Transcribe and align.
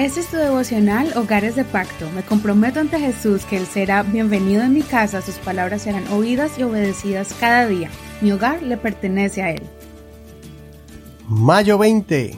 Este 0.00 0.20
es 0.20 0.28
tu 0.28 0.38
devocional 0.38 1.12
Hogares 1.14 1.56
de 1.56 1.64
Pacto. 1.64 2.10
Me 2.12 2.22
comprometo 2.22 2.80
ante 2.80 2.98
Jesús 2.98 3.44
que 3.44 3.58
Él 3.58 3.66
será 3.66 4.02
bienvenido 4.02 4.62
en 4.62 4.72
mi 4.72 4.80
casa, 4.80 5.20
sus 5.20 5.34
palabras 5.34 5.82
serán 5.82 6.08
oídas 6.08 6.58
y 6.58 6.62
obedecidas 6.62 7.36
cada 7.38 7.66
día. 7.66 7.90
Mi 8.22 8.32
hogar 8.32 8.62
le 8.62 8.78
pertenece 8.78 9.42
a 9.42 9.50
Él. 9.50 9.62
Mayo 11.28 11.76
20. 11.76 12.34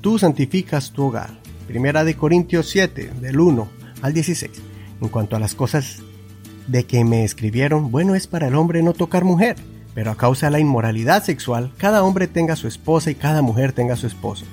Tú 0.00 0.18
santificas 0.18 0.90
tu 0.92 1.08
hogar. 1.08 1.38
Primera 1.66 2.02
de 2.02 2.16
Corintios 2.16 2.70
7, 2.70 3.12
del 3.20 3.40
1 3.40 3.68
al 4.00 4.14
16. 4.14 4.50
En 5.02 5.08
cuanto 5.10 5.36
a 5.36 5.40
las 5.40 5.54
cosas 5.54 5.98
de 6.66 6.84
que 6.86 7.04
me 7.04 7.24
escribieron, 7.24 7.90
bueno 7.90 8.14
es 8.14 8.26
para 8.26 8.48
el 8.48 8.54
hombre 8.54 8.82
no 8.82 8.94
tocar 8.94 9.24
mujer, 9.24 9.56
pero 9.92 10.10
a 10.10 10.16
causa 10.16 10.46
de 10.46 10.52
la 10.52 10.60
inmoralidad 10.60 11.24
sexual, 11.24 11.72
cada 11.76 12.02
hombre 12.02 12.26
tenga 12.26 12.56
su 12.56 12.68
esposa 12.68 13.10
y 13.10 13.16
cada 13.16 13.42
mujer 13.42 13.74
tenga 13.74 13.96
su 13.96 14.06
esposo 14.06 14.46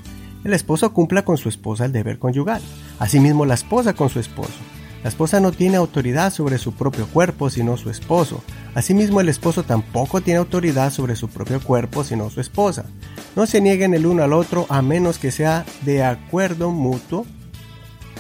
el 0.43 0.53
esposo 0.53 0.93
cumpla 0.93 1.23
con 1.23 1.37
su 1.37 1.49
esposa 1.49 1.85
el 1.85 1.91
deber 1.91 2.19
conyugal, 2.19 2.61
asimismo 2.99 3.45
la 3.45 3.53
esposa 3.53 3.93
con 3.93 4.09
su 4.09 4.19
esposo. 4.19 4.59
La 5.03 5.09
esposa 5.09 5.39
no 5.39 5.51
tiene 5.51 5.77
autoridad 5.77 6.31
sobre 6.31 6.59
su 6.59 6.73
propio 6.73 7.07
cuerpo 7.07 7.49
sino 7.49 7.75
su 7.75 7.89
esposo. 7.89 8.43
Asimismo 8.75 9.19
el 9.19 9.29
esposo 9.29 9.63
tampoco 9.63 10.21
tiene 10.21 10.37
autoridad 10.37 10.91
sobre 10.91 11.15
su 11.15 11.27
propio 11.27 11.59
cuerpo 11.59 12.03
sino 12.03 12.29
su 12.29 12.39
esposa. 12.39 12.85
No 13.35 13.47
se 13.47 13.61
nieguen 13.61 13.95
el 13.95 14.05
uno 14.05 14.23
al 14.23 14.33
otro 14.33 14.67
a 14.69 14.81
menos 14.83 15.17
que 15.17 15.31
sea 15.31 15.65
de 15.85 16.03
acuerdo 16.03 16.69
mutuo 16.69 17.25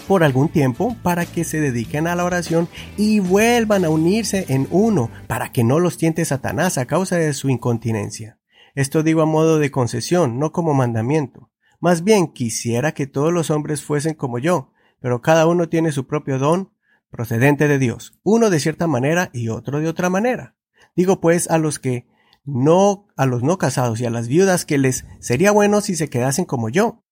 por 0.07 0.23
algún 0.23 0.49
tiempo 0.49 0.95
para 1.03 1.25
que 1.25 1.43
se 1.43 1.59
dediquen 1.59 2.07
a 2.07 2.15
la 2.15 2.25
oración 2.25 2.67
y 2.97 3.19
vuelvan 3.19 3.85
a 3.85 3.89
unirse 3.89 4.45
en 4.49 4.67
uno 4.71 5.11
para 5.27 5.51
que 5.51 5.63
no 5.63 5.79
los 5.79 5.97
tiente 5.97 6.25
Satanás 6.25 6.79
a 6.79 6.85
causa 6.85 7.17
de 7.17 7.33
su 7.33 7.49
incontinencia. 7.49 8.39
Esto 8.73 9.03
digo 9.03 9.21
a 9.21 9.25
modo 9.27 9.59
de 9.59 9.69
concesión, 9.69 10.39
no 10.39 10.51
como 10.51 10.73
mandamiento. 10.73 11.50
Más 11.81 12.03
bien 12.03 12.27
quisiera 12.27 12.93
que 12.93 13.07
todos 13.07 13.33
los 13.33 13.49
hombres 13.49 13.83
fuesen 13.83 14.13
como 14.13 14.37
yo, 14.37 14.71
pero 14.99 15.21
cada 15.21 15.47
uno 15.47 15.67
tiene 15.67 15.91
su 15.91 16.05
propio 16.05 16.37
don 16.37 16.71
procedente 17.09 17.67
de 17.67 17.79
Dios, 17.79 18.17
uno 18.23 18.49
de 18.51 18.59
cierta 18.59 18.87
manera 18.87 19.31
y 19.33 19.49
otro 19.49 19.79
de 19.79 19.89
otra 19.89 20.09
manera. 20.09 20.55
Digo 20.95 21.19
pues 21.19 21.49
a 21.49 21.57
los 21.57 21.79
que 21.79 22.07
no, 22.45 23.07
a 23.17 23.25
los 23.25 23.41
no 23.41 23.57
casados 23.57 23.99
y 23.99 24.05
a 24.05 24.11
las 24.11 24.27
viudas 24.27 24.63
que 24.63 24.77
les 24.77 25.05
sería 25.19 25.51
bueno 25.51 25.81
si 25.81 25.95
se 25.95 26.09
quedasen 26.09 26.45
como 26.45 26.69
yo. 26.69 27.03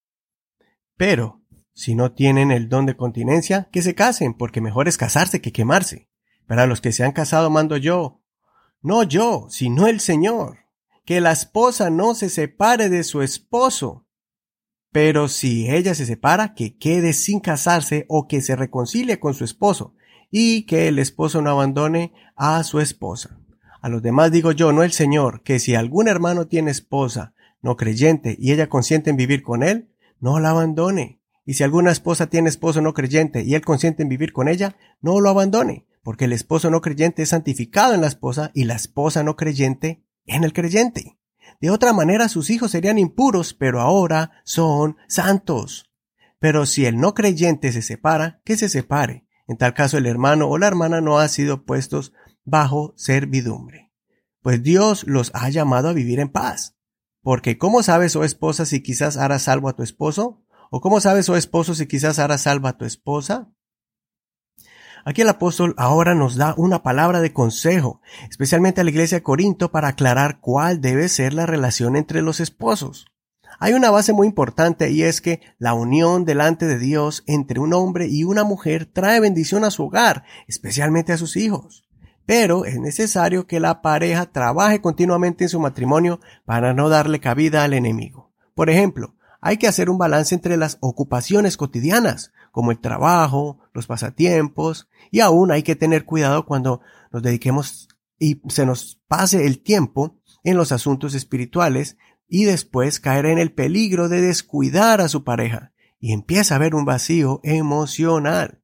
Pero, 0.95 1.42
si 1.73 1.95
no 1.95 2.11
tienen 2.11 2.52
el 2.52 2.70
don 2.70 2.86
de 2.86 2.95
continencia, 2.95 3.70
que 3.72 3.81
se 3.81 3.95
casen, 3.95 4.36
porque 4.36 4.61
mejor 4.61 4.88
es 4.88 4.98
casarse 4.98 5.42
que 5.42 5.52
quemarse. 5.52 6.09
Pero 6.45 6.61
a 6.61 6.67
los 6.67 6.81
que 6.81 6.92
se 6.92 7.04
han 7.04 7.11
casado 7.11 7.50
mando 7.50 7.76
yo, 7.78 8.22
no 8.81 9.04
yo, 9.04 9.48
sino 9.50 9.88
el 9.88 10.00
Señor, 10.00 10.59
que 11.06 11.22
la 11.22 11.31
esposa 11.31 11.89
no 11.89 12.16
se 12.16 12.30
separe 12.30 12.89
de 12.89 13.04
su 13.04 13.22
esposo, 13.22 14.06
pero 14.92 15.28
si 15.28 15.70
ella 15.70 15.94
se 15.94 16.06
separa, 16.06 16.54
que 16.54 16.78
quede 16.78 17.14
sin 17.14 17.40
casarse 17.40 18.06
o 18.08 18.28
que 18.28 18.42
se 18.42 18.56
reconcilie 18.56 19.20
con 19.20 19.34
su 19.34 19.44
esposo 19.44 19.94
y 20.32 20.64
que 20.64 20.88
el 20.88 21.00
esposo 21.00 21.42
no 21.42 21.52
abandone 21.52 22.14
a 22.36 22.64
su 22.64 22.80
esposa. 22.80 23.40
A 23.82 23.90
los 23.90 24.02
demás 24.02 24.32
digo 24.32 24.52
yo, 24.52 24.72
no 24.72 24.84
el 24.84 24.92
Señor, 24.92 25.42
que 25.44 25.60
si 25.60 25.76
algún 25.76 26.08
hermano 26.08 26.48
tiene 26.48 26.72
esposa 26.72 27.34
no 27.62 27.78
creyente 27.78 28.36
y 28.40 28.52
ella 28.52 28.67
consiente 28.67 29.10
en 29.10 29.17
vivir 29.17 29.44
con 29.44 29.64
él, 29.64 29.90
no 30.20 30.40
la 30.40 30.52
abandone. 30.52 31.22
Y 31.45 31.54
si 31.54 31.64
alguna 31.64 31.92
esposa 31.92 32.28
tiene 32.28 32.50
esposo 32.50 32.82
no 32.82 32.94
creyente 32.94 33.44
y 33.44 33.56
él 33.56 33.62
consiente 33.62 34.04
en 34.04 34.10
vivir 34.10 34.34
con 34.34 34.48
ella, 34.48 34.76
no 35.02 35.20
lo 35.20 35.30
abandone, 35.30 35.88
porque 36.04 36.26
el 36.26 36.34
esposo 36.34 36.70
no 36.70 36.82
creyente 36.82 37.23
es 37.23 37.30
santificado 37.30 37.94
en 37.94 38.02
la 38.02 38.08
esposa 38.08 38.52
y 38.54 38.66
la 38.66 38.76
esposa 38.76 39.23
no 39.23 39.36
creyente 39.36 40.04
en 40.26 40.44
el 40.44 40.54
creyente. 40.54 41.17
De 41.60 41.70
otra 41.70 41.94
manera 41.94 42.30
sus 42.30 42.50
hijos 42.50 42.72
serían 42.72 42.98
impuros, 42.98 43.54
pero 43.54 43.82
ahora 43.82 44.32
son 44.46 44.98
santos. 45.08 45.92
Pero 46.40 46.66
si 46.66 46.86
el 46.86 46.98
no 46.98 47.14
creyente 47.14 47.72
se 47.72 47.82
separa, 47.82 48.42
que 48.46 48.56
se 48.56 48.70
separe. 48.70 49.28
En 49.48 49.58
tal 49.58 49.74
caso 49.74 49.98
el 49.98 50.06
hermano 50.06 50.48
o 50.48 50.58
la 50.58 50.68
hermana 50.68 51.02
no 51.02 51.20
ha 51.20 51.28
sido 51.28 51.66
puestos 51.66 52.14
bajo 52.45 52.94
servidumbre. 52.95 53.92
Pues 54.42 54.64
Dios 54.64 55.04
los 55.06 55.32
ha 55.33 55.50
llamado 55.50 55.89
a 55.89 55.94
vivir 55.94 56.20
en 56.20 56.30
paz. 56.30 56.78
Porque 57.22 57.58
¿cómo 57.58 57.83
sabes, 57.83 58.16
oh 58.16 58.23
esposa, 58.23 58.66
si 58.66 58.82
quizás 58.82 59.17
harás 59.17 59.44
salvo 59.44 59.67
a 59.67 59.76
tu 59.76 59.83
esposo? 59.83 60.45
¿O 60.72 60.82
cómo 60.82 61.02
sabes, 61.02 61.28
oh 61.30 61.36
esposo, 61.36 61.76
si 61.76 61.88
quizás 61.88 62.20
harás 62.20 62.44
salvo 62.44 62.67
a 62.67 62.78
tu 62.78 62.86
esposa? 62.86 63.52
Aquí 65.05 65.21
el 65.21 65.30
apóstol 65.30 65.73
ahora 65.77 66.15
nos 66.15 66.36
da 66.36 66.54
una 66.58 66.83
palabra 66.83 67.21
de 67.21 67.33
consejo, 67.33 68.02
especialmente 68.30 68.82
a 68.82 68.83
la 68.83 68.89
iglesia 68.89 69.20
de 69.20 69.23
Corinto, 69.23 69.71
para 69.71 69.89
aclarar 69.89 70.39
cuál 70.39 70.82
debe 70.82 71.10
ser 71.10 71.33
la 71.33 71.45
relación 71.45 71.95
entre 71.95 72.21
los 72.21 72.39
esposos. 72.39 73.05
Hay 73.59 73.73
una 73.73 73.92
base 73.92 74.14
muy 74.14 74.27
importante 74.27 74.89
y 74.92 75.04
es 75.04 75.20
que 75.20 75.42
la 75.58 75.73
unión 75.73 76.23
delante 76.23 76.65
de 76.65 76.80
Dios 76.80 77.23
entre 77.27 77.59
un 77.59 77.73
hombre 77.73 78.08
y 78.08 78.23
una 78.23 78.43
mujer 78.43 78.86
trae 78.86 79.20
bendición 79.20 79.65
a 79.65 79.71
su 79.71 79.83
hogar, 79.83 80.23
especialmente 80.48 81.11
a 81.11 81.17
sus 81.17 81.36
hijos. 81.36 81.83
Pero 82.26 82.65
es 82.65 82.80
necesario 82.80 83.48
que 83.48 83.59
la 83.59 83.82
pareja 83.82 84.27
trabaje 84.27 84.82
continuamente 84.82 85.45
en 85.45 85.49
su 85.49 85.59
matrimonio 85.59 86.20
para 86.45 86.73
no 86.73 86.88
darle 86.88 87.20
cabida 87.20 87.64
al 87.64 87.73
enemigo. 87.73 88.32
Por 88.54 88.70
ejemplo, 88.70 89.15
hay 89.42 89.58
que 89.58 89.67
hacer 89.67 89.89
un 89.89 89.98
balance 89.98 90.36
entre 90.36 90.58
las 90.58 90.77
ocupaciones 90.82 91.58
cotidianas, 91.58 92.32
como 92.52 92.72
el 92.72 92.80
trabajo, 92.80 93.60
los 93.73 93.88
pasatiempos, 93.88 94.89
y 95.11 95.22
aún 95.22 95.52
hay 95.52 95.64
que 95.64 95.76
tener 95.76 96.05
cuidado 96.05 96.45
cuando 96.45 96.82
nos 97.11 97.23
dediquemos 97.23 97.88
y 98.17 98.42
se 98.50 98.66
nos 98.66 99.00
pase 99.08 99.45
el 99.45 99.61
tiempo 99.61 100.20
en 100.44 100.58
los 100.58 100.72
asuntos 100.72 101.14
espirituales 101.16 101.98
y 102.27 102.44
después 102.44 103.00
caer 103.00 103.26
en 103.26 103.39
el 103.39 103.54
peligro 103.54 104.10
de 104.10 104.22
descuidar 104.22 105.02
a 105.02 105.08
su 105.08 105.23
pareja 105.23 105.71
y 106.00 106.14
empieza 106.14 106.56
a 106.56 106.58
haber 106.58 106.76
un 106.76 106.86
vacío 106.86 107.39
emocional. 107.44 108.61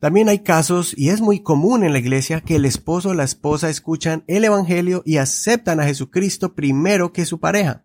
También 0.00 0.30
hay 0.30 0.38
casos, 0.38 0.94
y 0.96 1.10
es 1.10 1.20
muy 1.20 1.42
común 1.42 1.84
en 1.84 1.92
la 1.92 1.98
iglesia, 1.98 2.40
que 2.40 2.56
el 2.56 2.64
esposo 2.64 3.10
o 3.10 3.14
la 3.14 3.24
esposa 3.24 3.68
escuchan 3.68 4.24
el 4.28 4.44
Evangelio 4.44 5.02
y 5.04 5.18
aceptan 5.18 5.78
a 5.78 5.84
Jesucristo 5.84 6.54
primero 6.54 7.12
que 7.12 7.26
su 7.26 7.38
pareja. 7.38 7.84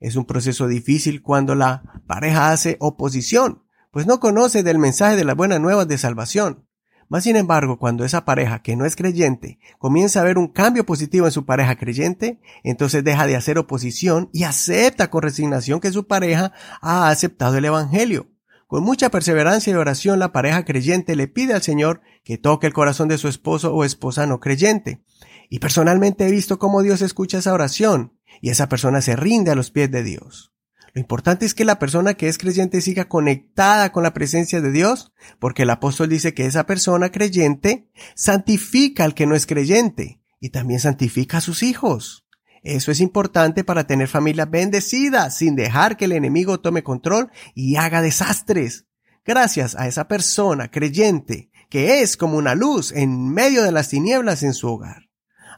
Es 0.00 0.16
un 0.16 0.24
proceso 0.24 0.66
difícil 0.66 1.20
cuando 1.20 1.54
la 1.54 2.02
pareja 2.06 2.52
hace 2.52 2.78
oposición, 2.80 3.64
pues 3.90 4.06
no 4.06 4.18
conoce 4.18 4.62
del 4.62 4.78
mensaje 4.78 5.14
de 5.14 5.24
las 5.24 5.36
buenas 5.36 5.60
nuevas 5.60 5.86
de 5.88 5.98
salvación. 5.98 6.66
Más 7.10 7.24
sin 7.24 7.36
embargo, 7.36 7.78
cuando 7.78 8.04
esa 8.04 8.24
pareja 8.24 8.62
que 8.62 8.76
no 8.76 8.86
es 8.86 8.96
creyente 8.96 9.58
comienza 9.78 10.20
a 10.20 10.24
ver 10.24 10.38
un 10.38 10.48
cambio 10.48 10.86
positivo 10.86 11.26
en 11.26 11.32
su 11.32 11.44
pareja 11.44 11.76
creyente, 11.76 12.40
entonces 12.62 13.04
deja 13.04 13.26
de 13.26 13.36
hacer 13.36 13.58
oposición 13.58 14.30
y 14.32 14.44
acepta 14.44 15.10
con 15.10 15.22
resignación 15.22 15.80
que 15.80 15.92
su 15.92 16.06
pareja 16.06 16.52
ha 16.80 17.10
aceptado 17.10 17.58
el 17.58 17.66
Evangelio. 17.66 18.30
Con 18.68 18.84
mucha 18.84 19.10
perseverancia 19.10 19.72
y 19.72 19.74
oración, 19.74 20.18
la 20.18 20.32
pareja 20.32 20.64
creyente 20.64 21.14
le 21.14 21.26
pide 21.26 21.52
al 21.52 21.62
Señor 21.62 22.00
que 22.24 22.38
toque 22.38 22.68
el 22.68 22.72
corazón 22.72 23.08
de 23.08 23.18
su 23.18 23.28
esposo 23.28 23.74
o 23.74 23.84
esposa 23.84 24.26
no 24.26 24.40
creyente. 24.40 25.02
Y 25.50 25.58
personalmente 25.58 26.26
he 26.26 26.30
visto 26.30 26.58
cómo 26.60 26.80
Dios 26.80 27.02
escucha 27.02 27.38
esa 27.38 27.52
oración 27.52 28.14
y 28.40 28.50
esa 28.50 28.68
persona 28.68 29.00
se 29.00 29.16
rinde 29.16 29.50
a 29.50 29.54
los 29.54 29.70
pies 29.70 29.90
de 29.90 30.02
Dios. 30.02 30.52
Lo 30.92 31.00
importante 31.00 31.46
es 31.46 31.54
que 31.54 31.64
la 31.64 31.78
persona 31.78 32.14
que 32.14 32.28
es 32.28 32.38
creyente 32.38 32.80
siga 32.80 33.08
conectada 33.08 33.92
con 33.92 34.02
la 34.02 34.12
presencia 34.12 34.60
de 34.60 34.72
Dios, 34.72 35.12
porque 35.38 35.62
el 35.62 35.70
apóstol 35.70 36.08
dice 36.08 36.34
que 36.34 36.46
esa 36.46 36.66
persona 36.66 37.12
creyente 37.12 37.88
santifica 38.14 39.04
al 39.04 39.14
que 39.14 39.26
no 39.26 39.36
es 39.36 39.46
creyente 39.46 40.20
y 40.40 40.50
también 40.50 40.80
santifica 40.80 41.38
a 41.38 41.42
sus 41.42 41.62
hijos. 41.62 42.26
Eso 42.62 42.90
es 42.90 43.00
importante 43.00 43.64
para 43.64 43.86
tener 43.86 44.08
familias 44.08 44.50
bendecidas, 44.50 45.36
sin 45.36 45.56
dejar 45.56 45.96
que 45.96 46.06
el 46.06 46.12
enemigo 46.12 46.60
tome 46.60 46.82
control 46.82 47.30
y 47.54 47.76
haga 47.76 48.02
desastres. 48.02 48.86
Gracias 49.24 49.76
a 49.76 49.86
esa 49.86 50.08
persona 50.08 50.70
creyente, 50.70 51.50
que 51.68 52.02
es 52.02 52.16
como 52.16 52.36
una 52.36 52.54
luz 52.54 52.92
en 52.92 53.32
medio 53.32 53.62
de 53.62 53.72
las 53.72 53.88
tinieblas 53.88 54.42
en 54.42 54.54
su 54.54 54.68
hogar. 54.68 55.08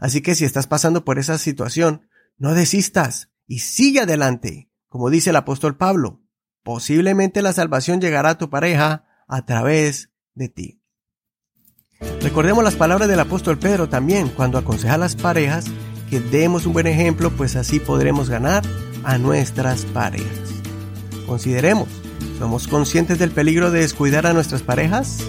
Así 0.01 0.21
que 0.21 0.35
si 0.35 0.45
estás 0.45 0.67
pasando 0.67 1.05
por 1.05 1.19
esa 1.19 1.39
situación, 1.39 2.09
no 2.39 2.55
desistas 2.55 3.31
y 3.47 3.61
sigue 3.61 4.01
adelante. 4.01 4.71
Como 4.89 5.11
dice 5.11 5.31
el 5.31 5.37
apóstol 5.37 5.77
Pablo, 5.77 6.23
posiblemente 6.63 7.43
la 7.43 7.53
salvación 7.53 8.01
llegará 8.01 8.31
a 8.31 8.39
tu 8.39 8.51
pareja 8.51 9.05
a 9.27 9.45
través 9.47 10.11
de 10.35 10.49
ti. 10.49 10.83
Recordemos 12.21 12.65
las 12.65 12.75
palabras 12.75 13.09
del 13.09 13.21
apóstol 13.21 13.59
Pedro 13.59 13.89
también 13.89 14.29
cuando 14.29 14.59
aconseja 14.59 14.95
a 14.95 14.99
las 14.99 15.17
parejas 15.17 15.67
que 16.11 16.21
demos 16.21 16.67
un 16.67 16.73
buen 16.75 16.87
ejemplo, 16.87 17.31
pues 17.31 17.57
así 17.57 17.81
podremos 17.81 18.29
ganar 18.29 18.63
a 19.05 19.19
nuestras 19.19 19.85
parejas. 19.87 20.63
Consideremos, 21.27 21.89
¿somos 22.39 22.69
conscientes 22.69 23.19
del 23.19 23.31
peligro 23.31 23.71
de 23.71 23.81
descuidar 23.81 24.27
a 24.27 24.35
nuestras 24.35 24.63
parejas? 24.63 25.21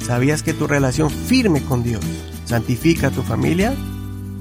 ¿Sabías 0.00 0.42
que 0.42 0.54
tu 0.54 0.66
relación 0.66 1.10
firme 1.10 1.62
con 1.62 1.82
Dios 1.82 2.04
santifica 2.46 3.08
a 3.08 3.10
tu 3.10 3.22
familia? 3.22 3.74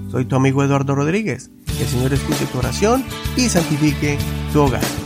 Soy 0.10 0.26
tu 0.26 0.36
amigo 0.36 0.64
Eduardo 0.64 0.96
Rodríguez. 0.96 1.52
El 1.80 1.88
Señor 1.88 2.14
escuche 2.14 2.46
tu 2.48 2.60
oración 2.60 3.06
y 3.36 3.50
santifique 3.50 4.18
tu 4.52 4.62
hogar. 4.62 4.99